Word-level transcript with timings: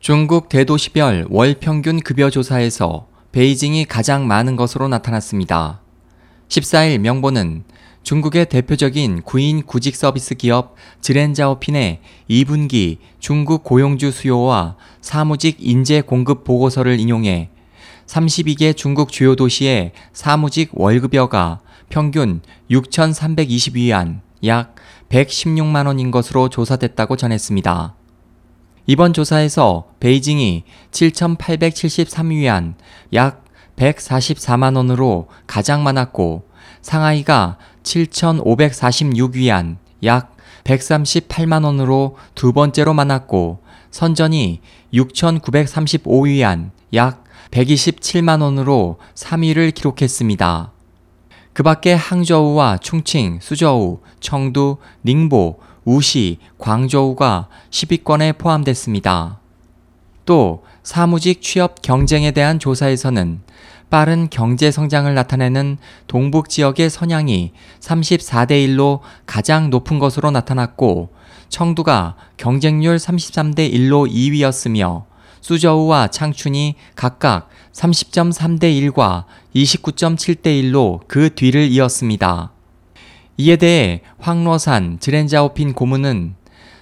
중국 0.00 0.48
대도시별 0.48 1.26
월 1.28 1.54
평균 1.58 1.98
급여 1.98 2.30
조사에서 2.30 3.08
베이징이 3.32 3.84
가장 3.84 4.28
많은 4.28 4.54
것으로 4.54 4.86
나타났습니다. 4.86 5.80
14일 6.48 6.98
명보는 6.98 7.64
중국의 8.04 8.46
대표적인 8.46 9.22
구인 9.22 9.64
구직 9.64 9.96
서비스 9.96 10.36
기업 10.36 10.76
지렌자오핀의 11.00 12.00
2분기 12.30 12.98
중국 13.18 13.64
고용주 13.64 14.12
수요와 14.12 14.76
사무직 15.00 15.56
인재 15.58 16.00
공급 16.00 16.44
보고서를 16.44 17.00
인용해 17.00 17.50
32개 18.06 18.76
중국 18.76 19.10
주요 19.10 19.34
도시의 19.34 19.92
사무직 20.12 20.70
월급여가 20.72 21.60
평균 21.90 22.40
6,320위안 22.70 24.20
약 24.44 24.76
116만 25.08 25.86
원인 25.86 26.12
것으로 26.12 26.48
조사됐다고 26.48 27.16
전했습니다. 27.16 27.98
이번 28.90 29.12
조사에서 29.12 29.84
베이징이 30.00 30.64
7,873위안 30.92 32.72
약 33.12 33.44
144만 33.76 34.76
원으로 34.76 35.28
가장 35.46 35.82
많았고 35.82 36.48
상하이가 36.80 37.58
7,546위안 37.82 39.76
약 40.04 40.34
138만 40.64 41.66
원으로 41.66 42.16
두 42.34 42.54
번째로 42.54 42.94
많았고 42.94 43.62
선전이 43.90 44.62
6,935위안 44.94 46.70
약 46.94 47.24
127만 47.50 48.40
원으로 48.40 49.00
3위를 49.14 49.74
기록했습니다. 49.74 50.72
그 51.52 51.62
밖에 51.62 51.92
항저우와 51.92 52.78
충칭, 52.78 53.38
수저우, 53.42 54.00
청두, 54.20 54.78
닝보, 55.04 55.58
우시, 55.88 56.36
광저우가 56.58 57.48
10위권에 57.70 58.36
포함됐습니다. 58.36 59.40
또 60.26 60.62
사무직 60.82 61.40
취업 61.40 61.80
경쟁에 61.80 62.30
대한 62.32 62.58
조사에서는 62.58 63.40
빠른 63.88 64.28
경제 64.28 64.70
성장을 64.70 65.14
나타내는 65.14 65.78
동북 66.06 66.50
지역의 66.50 66.90
선양이 66.90 67.52
34대 67.80 68.50
1로 68.68 69.00
가장 69.24 69.70
높은 69.70 69.98
것으로 69.98 70.30
나타났고 70.30 71.08
청두가 71.48 72.16
경쟁률 72.36 72.96
33대 72.96 73.72
1로 73.72 74.12
2위였으며 74.12 75.04
수저우와 75.40 76.08
창춘이 76.08 76.74
각각 76.96 77.48
30.3대 77.72 78.92
1과 78.92 79.24
29.7대 79.54 80.48
1로 80.64 81.00
그 81.08 81.34
뒤를 81.34 81.68
이었습니다. 81.68 82.52
이에 83.40 83.54
대해 83.54 84.00
황로산 84.18 84.98
지렌자오핀 84.98 85.72
고문은 85.72 86.34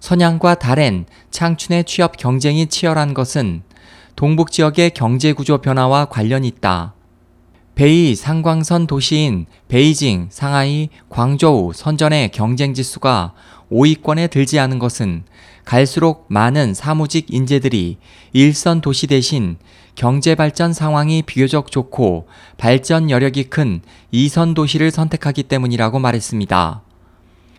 선양과 0.00 0.56
다렌, 0.56 1.06
창춘의 1.30 1.84
취업 1.84 2.16
경쟁이 2.16 2.66
치열한 2.66 3.14
것은 3.14 3.62
동북 4.16 4.50
지역의 4.50 4.90
경제 4.90 5.32
구조 5.32 5.58
변화와 5.58 6.06
관련이 6.06 6.48
있다. 6.48 6.94
베이 7.80 8.14
상광선 8.14 8.86
도시인 8.86 9.46
베이징, 9.68 10.26
상하이, 10.28 10.90
광저우, 11.08 11.72
선전의 11.74 12.30
경쟁 12.30 12.74
지수가 12.74 13.32
5위권에 13.72 14.28
들지 14.28 14.58
않은 14.58 14.78
것은 14.78 15.22
갈수록 15.64 16.26
많은 16.28 16.74
사무직 16.74 17.32
인재들이 17.32 17.96
일선 18.34 18.82
도시 18.82 19.06
대신 19.06 19.56
경제 19.94 20.34
발전 20.34 20.74
상황이 20.74 21.22
비교적 21.22 21.70
좋고 21.70 22.28
발전 22.58 23.08
여력이 23.08 23.44
큰 23.44 23.80
2선 24.12 24.54
도시를 24.54 24.90
선택하기 24.90 25.44
때문이라고 25.44 26.00
말했습니다. 26.00 26.82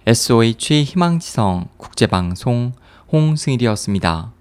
SOH 0.05 0.83
희망지성 0.83 1.69
국제방송 1.77 2.73
홍승일이었습니다. 3.11 4.33